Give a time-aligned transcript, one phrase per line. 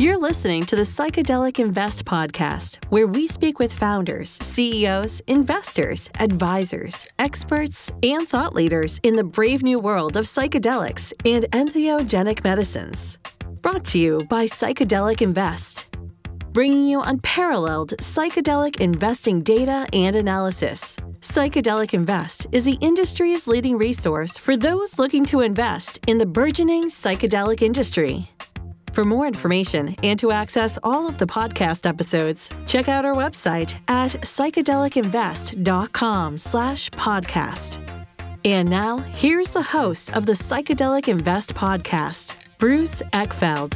[0.00, 7.06] You're listening to the Psychedelic Invest podcast, where we speak with founders, CEOs, investors, advisors,
[7.18, 13.18] experts, and thought leaders in the brave new world of psychedelics and entheogenic medicines.
[13.60, 15.89] Brought to you by Psychedelic Invest,
[16.52, 20.96] bringing you unparalleled psychedelic investing data and analysis.
[21.20, 26.84] Psychedelic Invest is the industry's leading resource for those looking to invest in the burgeoning
[26.84, 28.28] psychedelic industry.
[28.92, 33.76] For more information and to access all of the podcast episodes, check out our website
[33.88, 37.78] at psychedelicinvest.com slash podcast.
[38.44, 43.74] And now, here's the host of the Psychedelic Invest podcast, Bruce Eckfeldt.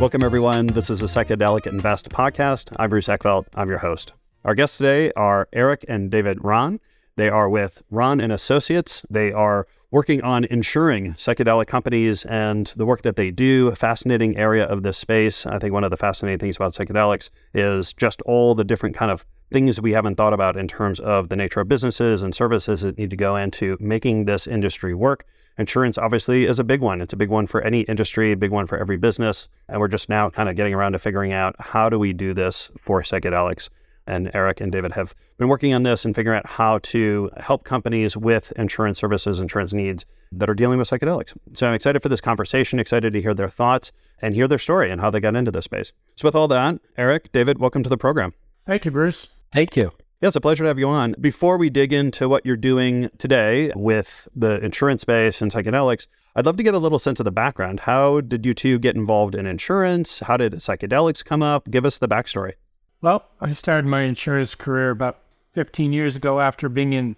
[0.00, 0.66] Welcome, everyone.
[0.66, 2.74] This is the Psychedelic Invest podcast.
[2.76, 3.46] I'm Bruce Eckfeldt.
[3.54, 4.12] I'm your host.
[4.44, 6.80] Our guests today are Eric and David Rahn.
[7.14, 9.06] They are with Rahn and Associates.
[9.08, 13.68] They are working on insuring psychedelic companies and the work that they do.
[13.68, 15.46] A fascinating area of this space.
[15.46, 19.12] I think one of the fascinating things about psychedelics is just all the different kind
[19.12, 22.80] of things we haven't thought about in terms of the nature of businesses and services
[22.80, 25.24] that need to go into making this industry work.
[25.58, 27.00] Insurance obviously is a big one.
[27.00, 29.48] It's a big one for any industry, a big one for every business.
[29.68, 32.34] And we're just now kind of getting around to figuring out how do we do
[32.34, 33.68] this for psychedelics
[34.06, 37.64] and Eric and David have been working on this and figuring out how to help
[37.64, 41.34] companies with insurance services, insurance needs that are dealing with psychedelics.
[41.54, 44.90] So I'm excited for this conversation, excited to hear their thoughts and hear their story
[44.90, 45.92] and how they got into this space.
[46.16, 48.34] So with all that, Eric, David, welcome to the program.
[48.66, 49.36] Thank you, Bruce.
[49.52, 49.92] Thank you.
[50.20, 51.14] Yeah, it's a pleasure to have you on.
[51.20, 56.06] Before we dig into what you're doing today with the insurance space and psychedelics,
[56.36, 57.80] I'd love to get a little sense of the background.
[57.80, 60.20] How did you two get involved in insurance?
[60.20, 61.70] How did psychedelics come up?
[61.70, 62.54] Give us the backstory.
[63.02, 65.18] Well, I started my insurance career about
[65.52, 67.16] 15 years ago after being in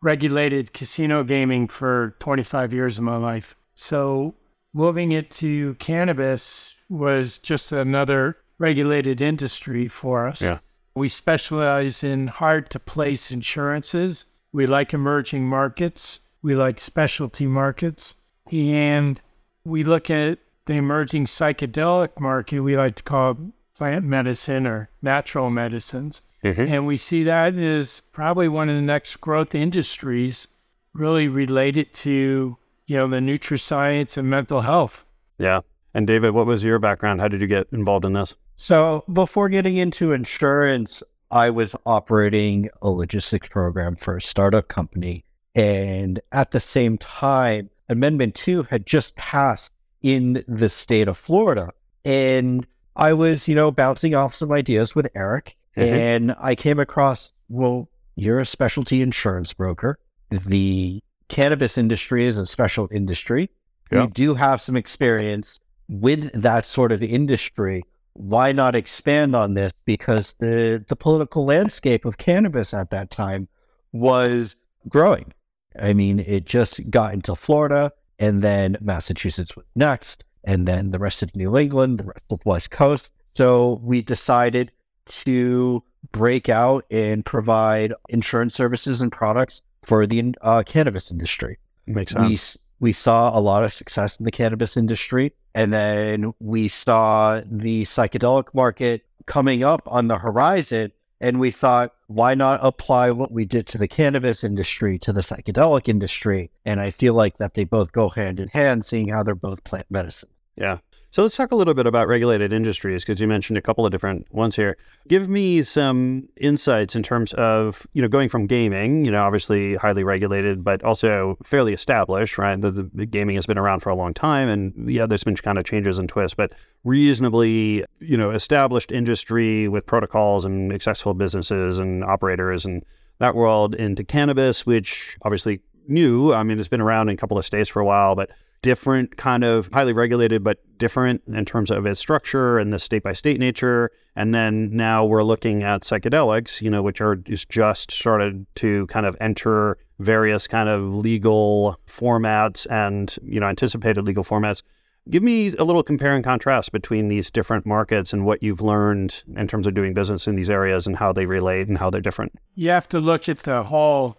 [0.00, 3.56] regulated casino gaming for 25 years of my life.
[3.74, 4.34] So
[4.72, 10.40] moving it to cannabis was just another regulated industry for us.
[10.40, 10.58] Yeah.
[10.94, 14.26] We specialize in hard to place insurances.
[14.52, 16.20] We like emerging markets.
[16.42, 18.14] We like specialty markets.
[18.52, 19.20] And
[19.64, 23.36] we look at the emerging psychedelic market, we like to call
[23.76, 26.22] plant medicine or natural medicines.
[26.42, 26.72] Mm-hmm.
[26.72, 30.48] And we see that as probably one of the next growth industries
[30.92, 35.04] really related to, you know, the nutrascience and mental health.
[35.38, 35.60] Yeah.
[35.92, 37.20] And David, what was your background?
[37.20, 38.34] How did you get involved in this?
[38.56, 45.24] So before getting into insurance, I was operating a logistics program for a startup company.
[45.54, 49.72] And at the same time, Amendment 2 had just passed
[50.02, 51.70] in the state of Florida.
[52.04, 52.66] And
[52.96, 55.94] I was, you know, bouncing off some ideas with Eric, mm-hmm.
[55.94, 59.98] and I came across, well, you're a specialty insurance broker.
[60.30, 63.50] The cannabis industry is a special industry.
[63.90, 64.02] Yep.
[64.02, 67.84] You do have some experience with that sort of industry.
[68.14, 69.72] Why not expand on this?
[69.84, 73.48] Because the, the political landscape of cannabis at that time
[73.92, 74.56] was
[74.88, 75.32] growing.
[75.80, 80.98] I mean, it just got into Florida, and then Massachusetts was next and then the
[80.98, 83.10] rest of New England, the rest of the West Coast.
[83.34, 84.70] So we decided
[85.06, 85.82] to
[86.12, 91.58] break out and provide insurance services and products for the uh, cannabis industry.
[91.86, 92.58] Makes sense.
[92.84, 97.84] We, saw a lot of success in the cannabis industry, and then we saw the
[97.84, 100.92] psychedelic market coming up on the horizon.
[101.20, 105.22] And we thought, why not apply what we did to the cannabis industry to the
[105.22, 106.50] psychedelic industry?
[106.66, 109.64] And I feel like that they both go hand in hand, seeing how they're both
[109.64, 110.28] plant medicine.
[110.56, 110.78] Yeah.
[111.14, 113.92] So let's talk a little bit about regulated industries because you mentioned a couple of
[113.92, 114.76] different ones here.
[115.06, 119.76] Give me some insights in terms of, you know, going from gaming, you know, obviously
[119.76, 122.60] highly regulated, but also fairly established, right?
[122.60, 125.56] The, the gaming has been around for a long time and yeah, there's been kind
[125.56, 126.52] of changes and twists, but
[126.82, 132.84] reasonably, you know, established industry with protocols and accessible businesses and operators and
[133.20, 136.34] that world into cannabis, which obviously new.
[136.34, 138.30] I mean, it's been around in a couple of states for a while, but
[138.64, 143.02] different kind of highly regulated, but different in terms of its structure and the state
[143.02, 143.90] by state nature.
[144.16, 149.04] And then now we're looking at psychedelics, you know, which are just started to kind
[149.04, 154.62] of enter various kind of legal formats and, you know, anticipated legal formats.
[155.10, 159.24] Give me a little compare and contrast between these different markets and what you've learned
[159.36, 162.00] in terms of doing business in these areas and how they relate and how they're
[162.00, 162.32] different.
[162.54, 164.16] You have to look at the whole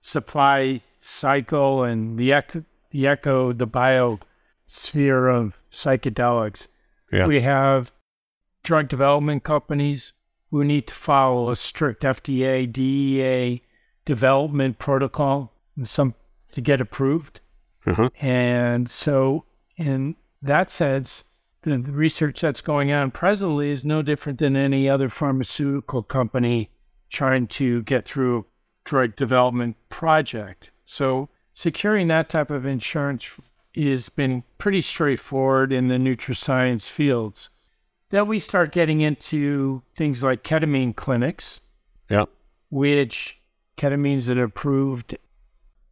[0.00, 2.32] supply cycle and the
[2.94, 6.68] the echo, the biosphere of psychedelics.
[7.12, 7.26] Yeah.
[7.26, 7.90] We have
[8.62, 10.12] drug development companies
[10.50, 13.62] who need to follow a strict FDA, DEA
[14.04, 15.52] development protocol
[15.82, 16.14] some
[16.52, 17.40] to get approved.
[17.84, 18.10] Uh-huh.
[18.20, 19.44] And so
[19.76, 21.32] In that sense,
[21.62, 26.70] the research that's going on presently is no different than any other pharmaceutical company
[27.10, 28.44] trying to get through a
[28.84, 30.70] drug development project.
[30.84, 33.30] So securing that type of insurance
[33.74, 37.48] has been pretty straightforward in the nutrascience fields.
[38.10, 41.60] Then we start getting into things like ketamine clinics,
[42.10, 42.26] Yeah.
[42.70, 43.40] which
[43.76, 45.16] ketamine is an approved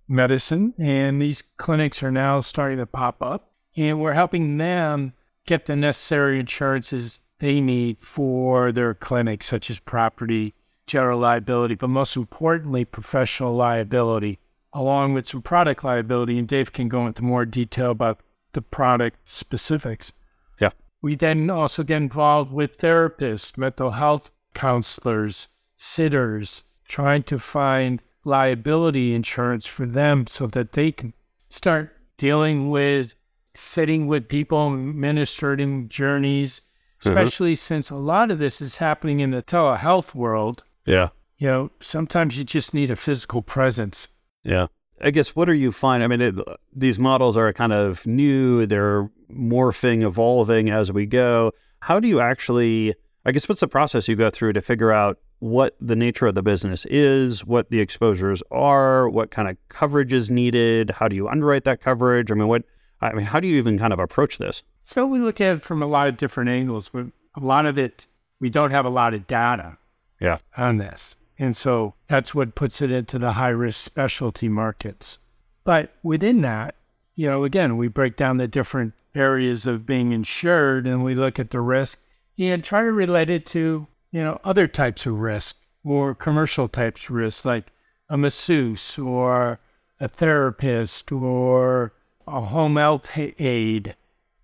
[0.06, 5.14] medicine, and these clinics are now starting to pop up, and we're helping them
[5.47, 10.55] get the necessary insurances they need for their clinics, such as property,
[10.87, 14.38] general liability, but most importantly, professional liability,
[14.72, 16.38] along with some product liability.
[16.38, 18.20] And Dave can go into more detail about
[18.52, 20.12] the product specifics.
[20.60, 20.70] Yeah.
[21.00, 29.14] We then also get involved with therapists, mental health counselors, sitters, trying to find liability
[29.14, 31.12] insurance for them so that they can
[31.48, 33.14] start dealing with
[33.54, 37.08] sitting with people, administering journeys, mm-hmm.
[37.08, 40.62] especially since a lot of this is happening in the telehealth world.
[40.86, 41.08] Yeah.
[41.36, 44.08] You know, sometimes you just need a physical presence.
[44.44, 44.66] Yeah.
[45.00, 46.04] I guess what are you finding?
[46.04, 46.34] I mean, it,
[46.72, 51.52] these models are kind of new, they're morphing, evolving as we go.
[51.80, 52.94] How do you actually,
[53.24, 56.36] I guess, what's the process you go through to figure out what the nature of
[56.36, 60.90] the business is, what the exposures are, what kind of coverage is needed?
[60.90, 62.30] How do you underwrite that coverage?
[62.30, 62.62] I mean, what,
[63.00, 64.62] I mean, how do you even kind of approach this?
[64.84, 67.06] So we look at it from a lot of different angles, but
[67.36, 68.06] a lot of it,
[68.38, 69.78] we don't have a lot of data
[70.20, 70.38] Yeah.
[70.56, 71.16] on this.
[71.42, 75.18] And so that's what puts it into the high risk specialty markets.
[75.64, 76.76] But within that,
[77.16, 81.40] you know, again, we break down the different areas of being insured and we look
[81.40, 82.06] at the risk
[82.38, 87.06] and try to relate it to, you know, other types of risk or commercial types
[87.06, 87.72] of risk, like
[88.08, 89.58] a masseuse or
[89.98, 91.92] a therapist or
[92.24, 93.96] a home health aide.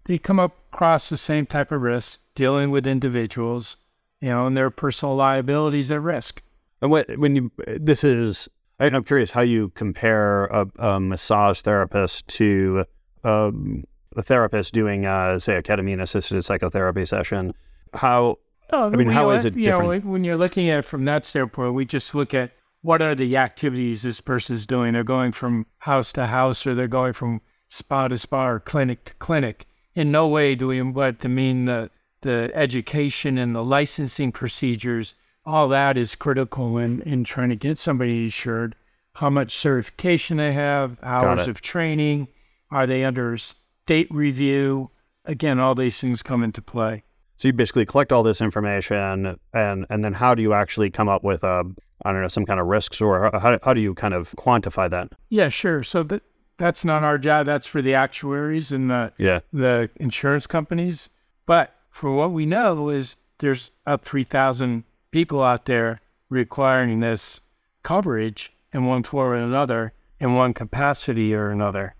[0.06, 3.76] They come across the same type of risk dealing with individuals,
[4.20, 6.42] you know, and their personal liabilities at risk.
[6.80, 8.48] And what, when you, this is,
[8.80, 12.84] I- I'm curious how you compare a, a massage therapist to
[13.24, 13.84] um,
[14.16, 17.54] a therapist doing, uh, say, a ketamine assisted psychotherapy session.
[17.94, 18.36] How,
[18.70, 20.04] Oh, I mean, how is it know, different?
[20.04, 22.52] when you're looking at it from that standpoint, we just look at
[22.82, 24.92] what are the activities this person's doing.
[24.92, 29.04] They're going from house to house, or they're going from spa to spa, or clinic
[29.06, 29.66] to clinic.
[29.94, 31.90] In no way do we want to mean the
[32.20, 35.14] the education and the licensing procedures.
[35.48, 38.74] All that is critical in in trying to get somebody insured.
[39.14, 42.28] How much certification they have, hours of training,
[42.70, 44.90] are they under state review?
[45.24, 47.02] Again, all these things come into play.
[47.38, 51.08] so you basically collect all this information and, and then how do you actually come
[51.08, 51.64] up with, a,
[52.04, 54.88] I don't know, some kind of risks or how, how do you kind of quantify
[54.90, 55.08] that?
[55.30, 55.82] Yeah, sure.
[55.82, 56.22] So that
[56.58, 57.46] that's not our job.
[57.46, 59.40] That's for the actuaries and the Yeah.
[59.52, 61.08] the insurance companies.
[61.46, 67.40] But for what we know is there's up three thousand people out there requiring this
[67.82, 71.94] coverage in one form or another, in one capacity or another.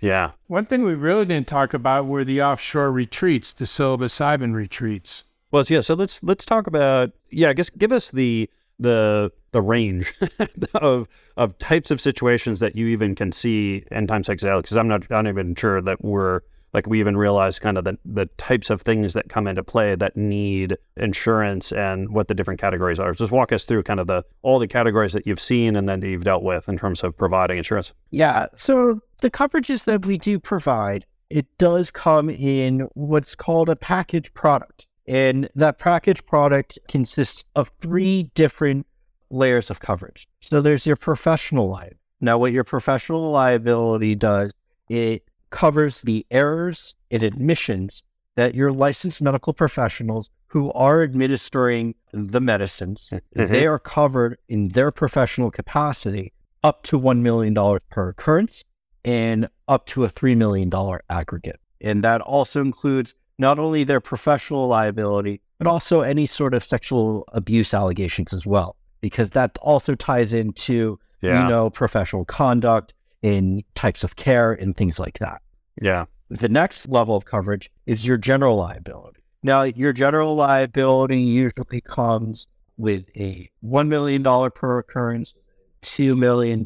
[0.00, 0.32] Yeah.
[0.46, 5.24] One thing we really didn't talk about were the offshore retreats, the psilocybin retreats.
[5.50, 5.80] Well, yeah.
[5.82, 7.50] So let's let's talk about yeah.
[7.50, 8.48] I guess give us the
[8.78, 10.14] the the range
[10.74, 14.62] of of types of situations that you even can see in time psychedelics.
[14.62, 16.40] Because I'm not I'm not even sure that we're
[16.72, 19.94] like we even realize kind of the the types of things that come into play
[19.94, 23.12] that need insurance and what the different categories are.
[23.12, 26.00] Just walk us through kind of the all the categories that you've seen and then
[26.00, 27.92] that you've dealt with in terms of providing insurance.
[28.10, 28.46] Yeah.
[28.56, 34.32] So the coverages that we do provide, it does come in what's called a package
[34.34, 34.86] product.
[35.06, 38.86] And that package product consists of three different
[39.30, 40.28] layers of coverage.
[40.40, 41.96] So there's your professional liability.
[42.20, 44.52] Now, what your professional liability does,
[44.88, 48.02] it covers the errors and omissions
[48.36, 53.48] that your licensed medical professionals who are administering the medicines, Mhm.
[53.48, 57.54] they are covered in their professional capacity up to $1 million
[57.90, 58.64] per occurrence
[59.04, 60.70] and up to a $3 million
[61.08, 61.60] aggregate.
[61.80, 67.24] And that also includes not only their professional liability, but also any sort of sexual
[67.32, 71.42] abuse allegations as well, because that also ties into, Yeah.
[71.42, 75.42] you know, professional conduct in types of care and things like that.
[75.80, 76.06] Yeah.
[76.28, 79.20] The next level of coverage is your general liability.
[79.42, 82.46] Now, your general liability usually comes
[82.76, 85.34] with a $1 million per occurrence,
[85.82, 86.64] $2 million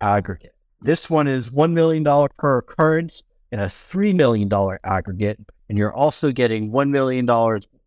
[0.00, 0.54] aggregate.
[0.80, 2.04] This one is $1 million
[2.38, 4.50] per occurrence and a $3 million
[4.84, 5.40] aggregate.
[5.68, 7.26] And you're also getting $1 million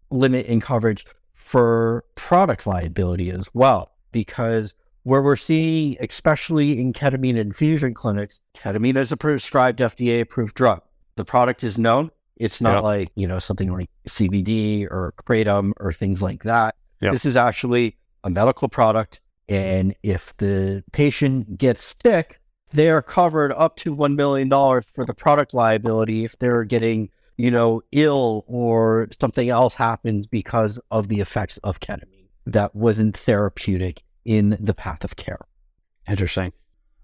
[0.10, 7.38] limit in coverage for product liability as well, because where we're seeing, especially in ketamine
[7.38, 10.82] infusion clinics, ketamine is a prescribed FDA approved drug.
[11.16, 12.12] The product is known.
[12.38, 16.76] It's not like, you know, something like CBD or Kratom or things like that.
[17.00, 19.22] This is actually a medical product.
[19.50, 22.40] And if the patient gets sick,
[22.72, 27.52] they are covered up to $1 million for the product liability if they're getting, you
[27.52, 34.04] know, ill or something else happens because of the effects of ketamine that wasn't therapeutic
[34.26, 35.40] in the path of care.
[36.08, 36.54] Interesting.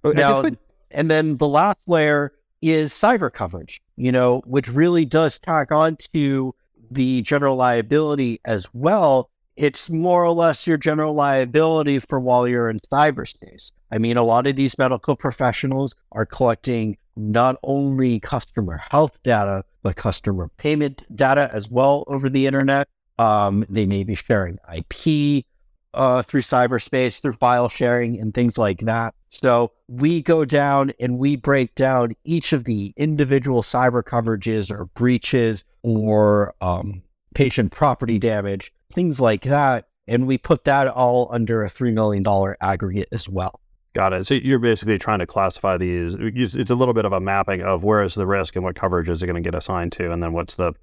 [0.03, 0.57] Oh, Now, what-
[0.91, 5.97] and then the last layer is cyber coverage, you know, which really does tack on
[6.13, 6.53] to
[6.89, 9.29] the general liability as well.
[9.55, 13.71] It's more or less your general liability for while you're in cyberspace.
[13.91, 19.63] I mean, a lot of these medical professionals are collecting not only customer health data,
[19.81, 22.87] but customer payment data as well over the internet.
[23.17, 25.43] Um, they may be sharing IP
[25.93, 29.15] uh, through cyberspace, through file sharing, and things like that.
[29.29, 34.85] So we go down and we break down each of the individual cyber coverages or
[34.85, 37.01] breaches or um,
[37.33, 39.87] patient property damage, things like that.
[40.07, 42.23] And we put that all under a $3 million
[42.61, 43.59] aggregate as well.
[43.93, 44.25] Got it.
[44.27, 46.15] So you're basically trying to classify these.
[46.19, 49.09] It's a little bit of a mapping of where is the risk and what coverage
[49.09, 50.73] is it going to get assigned to, and then what's the,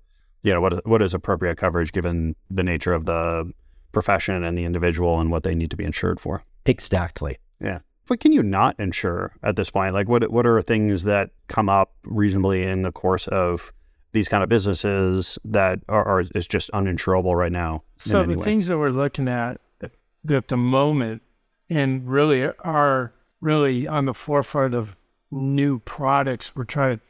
[0.43, 3.53] you know, what what is appropriate coverage given the nature of the
[3.95, 6.45] profession and the individual and what they need to be insured for.
[6.67, 7.39] Exactly.
[7.61, 7.81] Yeah.
[8.07, 9.95] What can you not insure at this point?
[9.95, 13.73] Like what what are things that come up reasonably in the course of
[14.13, 17.83] these kind of businesses that are, are is just uninsurable right now?
[17.97, 18.45] So the way?
[18.45, 19.93] things that we're looking at at
[20.31, 21.23] at the moment
[21.71, 24.97] and really are really on the forefront of
[25.31, 27.01] new products we're trying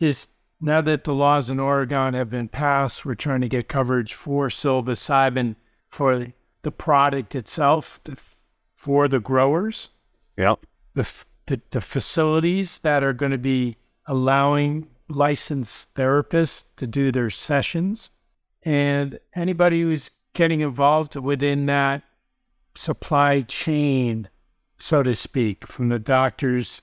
[0.00, 0.28] is
[0.60, 4.48] now that the laws in Oregon have been passed, we're trying to get coverage for
[4.48, 5.56] psilocybin
[5.92, 6.32] for
[6.62, 8.18] the product itself, the,
[8.74, 9.90] for the growers,
[10.38, 10.54] yeah,
[10.94, 11.06] the,
[11.46, 18.08] the the facilities that are going to be allowing licensed therapists to do their sessions,
[18.62, 22.02] and anybody who's getting involved within that
[22.74, 24.30] supply chain,
[24.78, 26.80] so to speak, from the doctors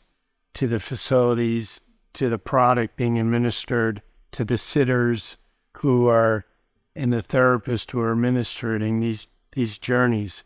[0.53, 1.81] to the facilities
[2.13, 5.37] to the product being administered to the sitters
[5.77, 6.45] who are
[6.95, 10.43] and the therapists who are administering these these journeys.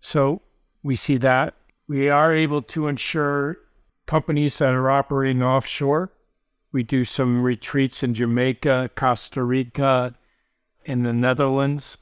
[0.00, 0.42] So
[0.82, 1.54] we see that
[1.86, 3.58] we are able to ensure
[4.06, 6.12] companies that are operating offshore.
[6.72, 10.14] We do some retreats in Jamaica, Costa Rica,
[10.84, 11.98] in the Netherlands.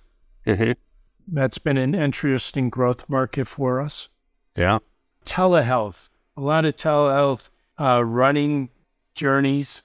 [0.46, 0.76] Mhm.
[1.26, 4.08] That's been an interesting growth market for us.
[4.56, 4.78] yeah,
[5.24, 8.70] Telehealth, a lot of telehealth uh, running
[9.14, 9.82] journeys,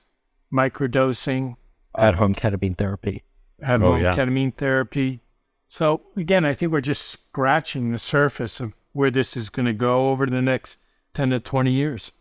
[0.51, 1.55] microdosing,
[1.97, 3.23] At home ketamine therapy.
[3.61, 4.15] At Oh, yeah.
[4.15, 5.21] ketamine therapy.
[5.67, 9.73] So again, I think we're just scratching the surface of where this is going to
[9.73, 10.79] go over the next
[11.13, 12.11] 10 to 20 years.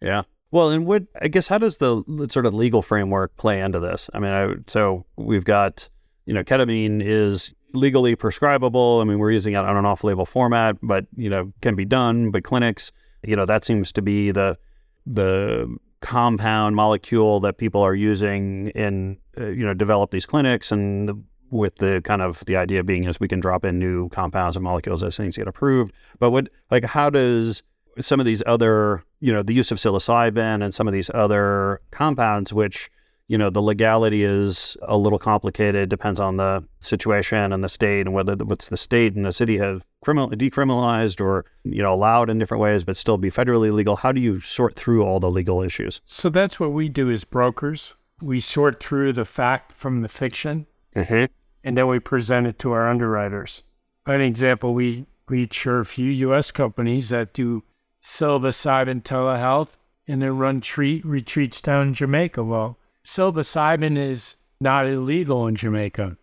[0.00, 0.22] Yeah.
[0.50, 4.10] Well, and what I guess how does the sort of legal framework play into this?
[4.12, 5.88] I mean, I, so we've got
[6.26, 9.00] you know ketamine is legally prescribable.
[9.00, 12.30] I mean, we're using it on an off-label format, but you know can be done
[12.30, 12.92] by clinics.
[13.22, 14.58] You know that seems to be the
[15.06, 21.08] the compound molecule that people are using in uh, you know develop these clinics and
[21.08, 21.18] the,
[21.50, 24.64] with the kind of the idea being is we can drop in new compounds and
[24.64, 25.92] molecules as things get approved.
[26.18, 27.62] But what like how does
[28.00, 31.80] some of these other you know the use of psilocybin and some of these other
[31.90, 32.90] compounds which
[33.28, 38.00] you know the legality is a little complicated depends on the situation and the state
[38.00, 41.94] and whether the, what's the state and the city have criminal decriminalized or you know
[41.94, 45.20] allowed in different ways but still be federally legal how do you sort through all
[45.20, 47.94] the legal issues So that's what we do as brokers.
[48.20, 51.26] We sort through the fact from the fiction mm-hmm.
[51.64, 53.62] and then we present it to our underwriters.
[54.06, 56.50] An example, we, we insure a few U.S.
[56.50, 57.62] companies that do
[58.02, 59.76] psilocybin telehealth
[60.08, 62.42] and then run treat, retreats down in Jamaica.
[62.42, 66.16] Well, psilocybin is not illegal in Jamaica.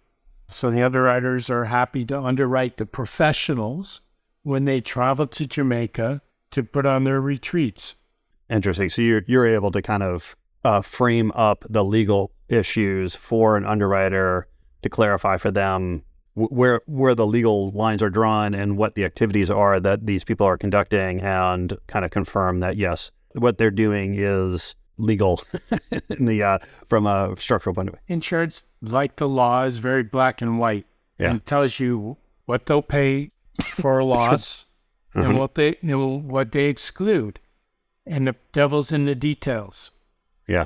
[0.50, 4.02] So the underwriters are happy to underwrite the professionals
[4.44, 7.96] when they travel to Jamaica to put on their retreats.
[8.50, 8.90] Interesting.
[8.90, 13.66] So you're you're able to kind of uh, frame up the legal issues for an
[13.66, 14.48] underwriter
[14.82, 16.04] to clarify for them
[16.34, 20.48] where where the legal lines are drawn and what the activities are that these people
[20.48, 25.42] are conducting, and kind of confirm that yes, what they're doing is legal
[26.10, 28.02] in the uh, from a structural point of view.
[28.08, 30.86] Insurance, like the law, is very black and white.
[31.18, 31.32] Yeah.
[31.32, 34.66] And tells you what they'll pay for a loss
[35.16, 35.26] Mhm.
[35.26, 37.40] and what they you know, what they exclude.
[38.06, 39.92] And the devil's in the details.
[40.48, 40.66] Yeah.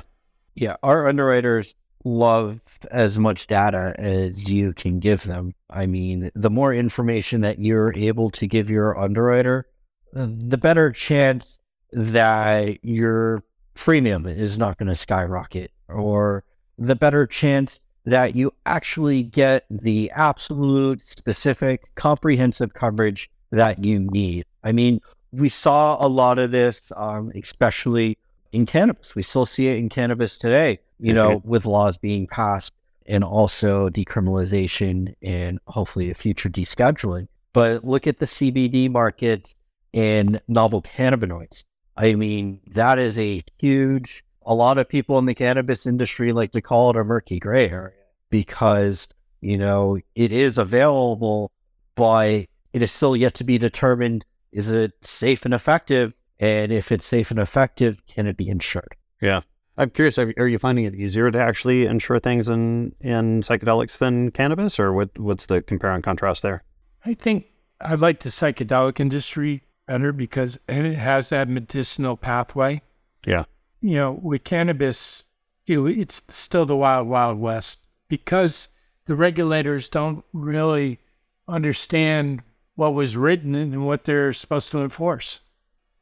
[0.54, 1.74] Yeah, our underwriters
[2.04, 2.60] love
[2.90, 5.54] as much data as you can give them.
[5.70, 9.66] I mean, the more information that you're able to give your underwriter,
[10.12, 11.58] the better chance
[11.92, 13.42] that your
[13.74, 16.44] premium is not going to skyrocket or
[16.78, 24.44] the better chance that you actually get the absolute specific comprehensive coverage that you need.
[24.62, 25.00] I mean,
[25.32, 28.18] we saw a lot of this, um, especially
[28.52, 29.14] in cannabis.
[29.14, 32.72] We still see it in cannabis today, you know, with laws being passed
[33.06, 37.28] and also decriminalization and hopefully a future descheduling.
[37.52, 39.54] But look at the CBD market
[39.92, 41.64] in novel cannabinoids.
[41.96, 46.52] I mean, that is a huge, a lot of people in the cannabis industry like
[46.52, 47.94] to call it a murky gray area
[48.30, 49.08] because,
[49.40, 51.50] you know, it is available,
[51.94, 54.24] but it is still yet to be determined
[54.54, 56.14] is it safe and effective?
[56.38, 58.94] And if it's safe and effective, can it be insured?
[59.20, 59.40] Yeah.
[59.76, 64.30] I'm curious, are you finding it easier to actually insure things in, in psychedelics than
[64.30, 66.62] cannabis, or what, what's the compare and contrast there?
[67.04, 67.46] I think
[67.80, 72.82] I like the psychedelic industry better because it has that medicinal pathway.
[73.26, 73.44] Yeah.
[73.80, 75.24] You know, with cannabis,
[75.66, 78.68] you know, it's still the wild, wild west because
[79.06, 81.00] the regulators don't really
[81.46, 82.42] understand
[82.74, 85.40] what was written and what they're supposed to enforce.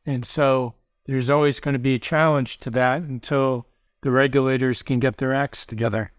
[0.07, 0.75] And so
[1.07, 3.67] there's always going to be a challenge to that until
[4.03, 6.12] the regulators can get their acts together.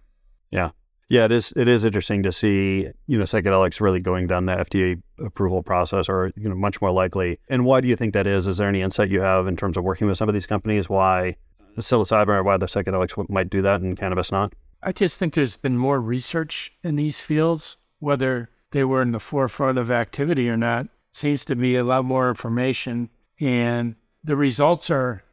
[0.52, 0.72] Yeah.
[1.14, 4.56] Yeah, it is it is interesting to see, you know, psychedelics really going down the
[4.56, 7.38] FDA approval process or, you know, much more likely.
[7.50, 8.48] And why do you think that is?
[8.48, 10.90] Is there any insight you have in terms of working with some of these companies
[10.90, 11.36] why
[11.78, 14.54] psilocybin or why the psychedelics might do that and cannabis not?
[14.82, 19.20] I just think there's been more research in these fields, whether they were in the
[19.20, 20.88] forefront of activity or not.
[21.12, 25.24] Seems to be a lot more information, and the results are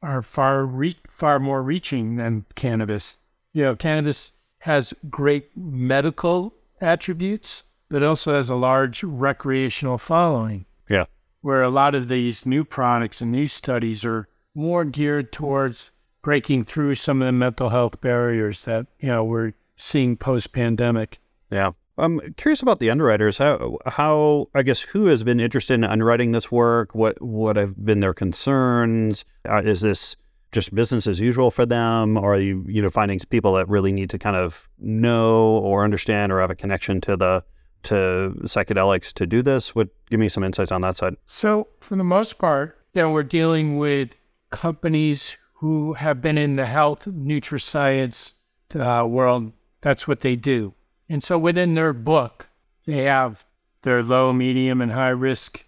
[0.00, 3.18] are far re- far more reaching than cannabis.
[3.52, 4.32] You know, cannabis
[4.66, 10.66] has great medical attributes, but also has a large recreational following.
[10.88, 11.04] Yeah,
[11.40, 16.64] where a lot of these new products and new studies are more geared towards breaking
[16.64, 21.20] through some of the mental health barriers that you know we're seeing post pandemic.
[21.50, 21.72] Yeah.
[21.98, 23.38] I'm curious about the underwriters.
[23.38, 26.94] How, how I guess who has been interested in underwriting this work?
[26.94, 29.24] What what have been their concerns?
[29.48, 30.16] Uh, is this
[30.56, 33.92] just business as usual for them, or are you you know finding people that really
[33.92, 37.44] need to kind of know or understand or have a connection to the
[37.84, 39.74] to psychedelics to do this?
[39.74, 41.16] Would give me some insights on that side.
[41.26, 44.16] So for the most part, then we're dealing with
[44.50, 48.32] companies who have been in the health nutrascience
[48.74, 49.52] uh, world.
[49.82, 50.74] That's what they do.
[51.08, 52.48] And so within their book,
[52.86, 53.44] they have
[53.82, 55.66] their low, medium, and high risk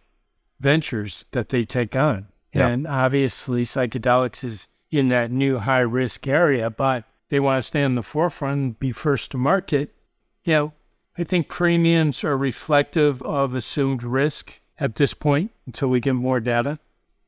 [0.60, 2.28] ventures that they take on.
[2.52, 2.68] Yeah.
[2.68, 7.84] And obviously, psychedelics is in that new high risk area, but they want to stay
[7.84, 9.94] on the forefront and be first to market.
[10.44, 10.72] You know,
[11.16, 16.40] I think premiums are reflective of assumed risk at this point until we get more
[16.40, 16.78] data.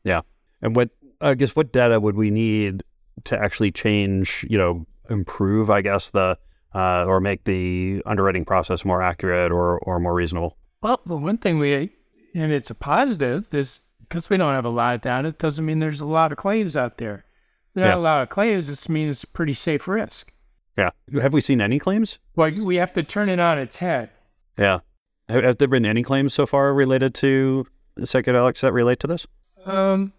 [0.05, 0.23] Yeah.
[0.63, 2.83] And what, I guess, what data would we need
[3.25, 6.39] to actually change, you know, improve, I guess, the,
[6.75, 10.57] uh, or make the underwriting process more accurate or, or more reasonable?
[10.83, 11.91] Well, the one thing we,
[12.35, 15.67] and it's a positive, is because we don't have a lot of data, it doesn't
[15.67, 17.25] mean there's a lot of claims out there.
[17.75, 17.95] There yeah.
[17.95, 20.33] a lot of claims, This means it's pretty safe risk.
[20.77, 20.91] Yeah.
[21.21, 22.19] Have we seen any claims?
[22.37, 24.11] Well, we have to turn it on its head.
[24.59, 24.81] Yeah.
[25.29, 27.67] Have, have there been any claims so far related to
[27.99, 29.27] psychedelics that relate to this?
[29.65, 30.13] Um,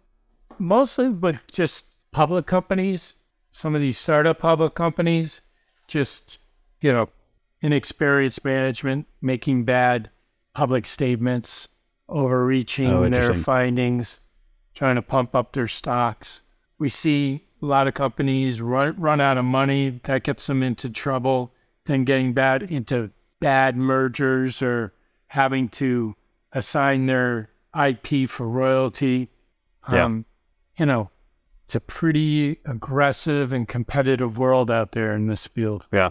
[0.59, 3.15] mostly, but just public companies,
[3.49, 5.41] some of these startup public companies,
[5.87, 6.37] just
[6.81, 7.09] you know,
[7.61, 10.09] inexperienced management making bad
[10.53, 11.69] public statements,
[12.09, 14.19] overreaching oh, their findings,
[14.73, 16.41] trying to pump up their stocks.
[16.81, 20.01] We see a lot of companies run, run out of money.
[20.05, 21.53] That gets them into trouble.
[21.85, 24.91] Then getting bad into bad mergers or
[25.27, 26.15] having to
[26.53, 29.29] assign their IP for royalty.
[29.91, 30.05] Yeah.
[30.05, 30.25] Um,
[30.75, 31.11] you know,
[31.65, 35.85] it's a pretty aggressive and competitive world out there in this field.
[35.93, 36.09] Yeah.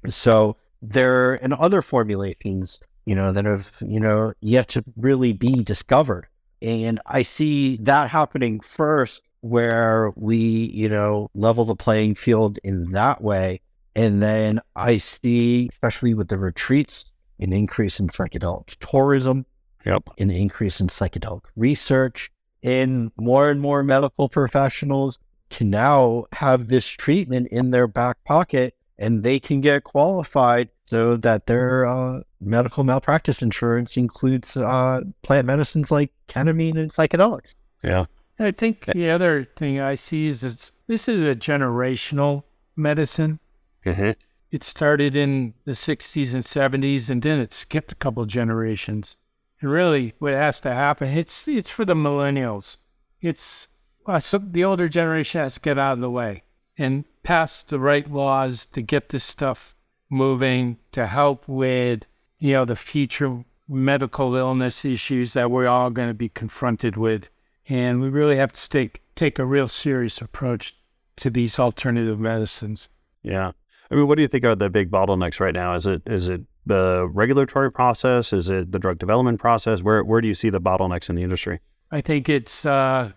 [0.08, 5.62] So there and other formulations, you know, that have, you know, yet to really be
[5.62, 6.26] discovered.
[6.62, 12.92] And I see that happening first where we, you know, level the playing field in
[12.92, 13.62] that way.
[13.96, 17.06] And then I see, especially with the retreats,
[17.38, 19.46] an increase in psychedelic tourism,
[19.85, 20.11] Yep.
[20.19, 22.31] an increase in psychedelic research,
[22.62, 28.75] in more and more medical professionals can now have this treatment in their back pocket
[28.99, 35.47] and they can get qualified so that their uh, medical malpractice insurance includes uh, plant
[35.47, 37.55] medicines like ketamine and psychedelics.
[37.83, 38.07] Yeah.
[38.38, 43.38] I think the other thing I see is it's this is a generational medicine.
[43.85, 44.12] Mm-hmm.
[44.51, 49.16] It started in the 60s and 70s, and then it skipped a couple generations.
[49.61, 52.79] And really, what has to happen, it's it's for the millennials.
[53.20, 53.68] It's
[54.07, 56.42] uh, well, so the older generation has to get out of the way
[56.79, 59.77] and pass the right laws to get this stuff
[60.09, 62.07] moving to help with
[62.38, 67.31] you know the future medical illness issues that we're all going to be confronted with.
[67.68, 70.75] And we really have to take take a real serious approach
[71.16, 72.88] to these alternative medicines.
[73.23, 73.53] Yeah.
[73.90, 75.75] I mean, what do you think are the big bottlenecks right now?
[75.75, 78.33] Is it is it the regulatory process?
[78.33, 79.83] Is it the drug development process?
[79.83, 81.61] Where where do you see the bottlenecks in the industry?
[81.90, 83.12] I think it's uh,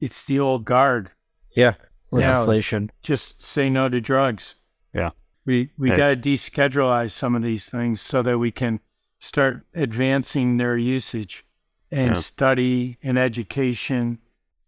[0.00, 1.10] it's the old guard.
[1.54, 1.74] Yeah.
[2.12, 2.38] Yeah.
[2.38, 2.90] Legislation.
[3.02, 4.54] Just say no to drugs.
[4.94, 5.10] Yeah.
[5.44, 5.96] We we Hey.
[5.96, 8.80] got to descheduleize some of these things so that we can
[9.20, 11.44] start advancing their usage
[11.90, 12.14] and Yeah.
[12.14, 14.18] study and education.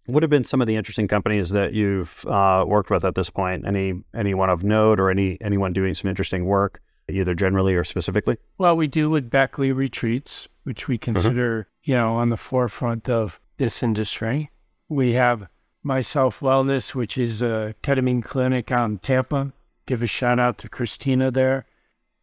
[0.07, 3.31] What have been some of the interesting companies that you've uh, worked with at this
[3.31, 3.67] point?
[3.67, 8.39] Any anyone of note or any anyone doing some interesting work, either generally or specifically?
[8.59, 13.41] Well, we do with Beckley Retreats, which we consider, you know, on the forefront of
[13.57, 14.51] this industry.
[14.89, 15.49] We have
[15.83, 19.53] Myself Wellness, which is a ketamine clinic in Tampa.
[19.87, 21.67] Give a shout out to Christina there.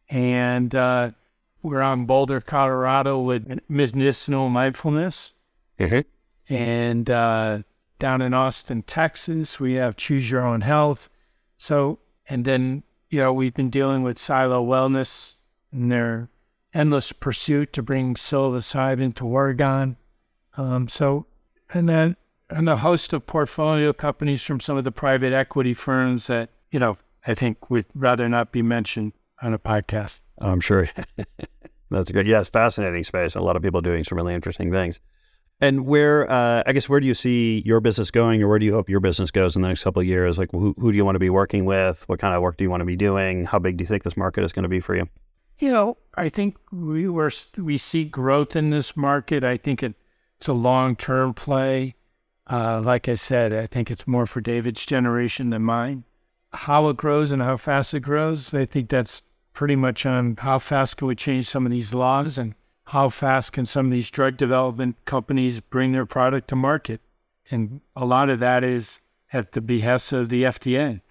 [0.08, 1.10] And uh,
[1.62, 5.34] we're on Boulder, Colorado with medicinal mindfulness.
[5.78, 6.54] Mm-hmm.
[6.54, 7.62] And uh,
[7.98, 11.10] down in Austin, Texas, we have Choose Your Own Health.
[11.56, 11.98] So,
[12.28, 15.36] and then, you know, we've been dealing with Silo Wellness
[15.72, 16.28] and their
[16.74, 19.96] endless pursuit to bring psilocybin to Oregon.
[20.56, 21.26] Um, so,
[21.72, 22.16] and then,
[22.50, 26.78] and a host of portfolio companies from some of the private equity firms that, you
[26.78, 30.22] know, I think would rather not be mentioned on a podcast.
[30.38, 30.88] I'm sure.
[31.90, 32.26] That's good.
[32.26, 33.34] Yes, fascinating space.
[33.34, 35.00] A lot of people doing some really interesting things.
[35.60, 38.64] And where, uh, I guess, where do you see your business going, or where do
[38.64, 40.38] you hope your business goes in the next couple of years?
[40.38, 42.08] Like, who, who do you want to be working with?
[42.08, 43.44] What kind of work do you want to be doing?
[43.44, 45.08] How big do you think this market is going to be for you?
[45.58, 49.42] You know, I think we were we see growth in this market.
[49.42, 49.94] I think it,
[50.36, 51.96] it's a long term play.
[52.48, 56.04] Uh, like I said, I think it's more for David's generation than mine.
[56.52, 60.60] How it grows and how fast it grows, I think that's pretty much on how
[60.60, 62.54] fast can we change some of these laws and
[62.88, 67.02] how fast can some of these drug development companies bring their product to market.
[67.50, 71.02] And a lot of that is at the behest of the FDA.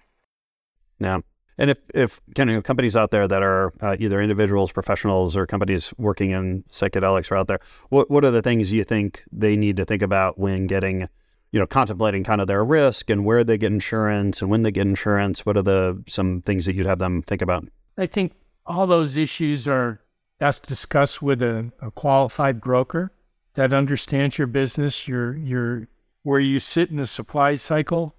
[0.98, 1.20] Yeah.
[1.56, 5.46] And if, if kind of companies out there that are uh, either individuals, professionals, or
[5.46, 7.60] companies working in psychedelics are out there,
[7.90, 11.08] what, what are the things you think they need to think about when getting,
[11.52, 14.72] you know, contemplating kind of their risk and where they get insurance and when they
[14.72, 15.46] get insurance?
[15.46, 17.68] What are the some things that you'd have them think about?
[17.96, 18.32] I think
[18.66, 20.00] all those issues are
[20.38, 23.12] that's discussed with a, a qualified broker
[23.54, 25.88] that understands your business, your your
[26.22, 28.14] where you sit in the supply cycle,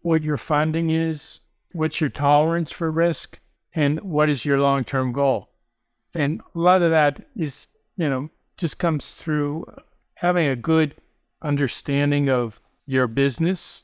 [0.00, 1.40] what your funding is,
[1.72, 3.40] what's your tolerance for risk,
[3.74, 5.50] and what is your long term goal.
[6.14, 9.66] And a lot of that is, you know, just comes through
[10.14, 10.94] having a good
[11.40, 13.82] understanding of your business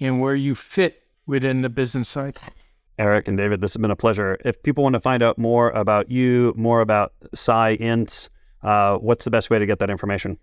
[0.00, 2.52] and where you fit within the business cycle.
[2.98, 4.38] Eric and David, this has been a pleasure.
[4.44, 8.28] If people want to find out more about you, more about PSYINS,
[8.62, 10.38] uh, what's the best way to get that information?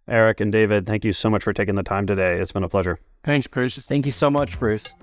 [0.08, 2.38] Eric and David, thank you so much for taking the time today.
[2.38, 2.98] It's been a pleasure.
[3.22, 3.76] Thanks, Bruce.
[3.78, 4.94] Thank you so much, Bruce.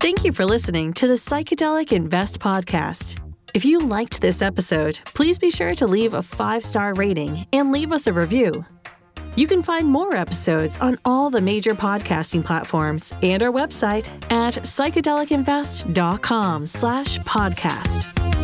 [0.00, 3.18] Thank you for listening to the Psychedelic Invest podcast.
[3.54, 7.72] If you liked this episode, please be sure to leave a five star rating and
[7.72, 8.64] leave us a review.
[9.36, 14.54] You can find more episodes on all the major podcasting platforms and our website at
[14.54, 18.37] psychedelicinvest.com slash podcast.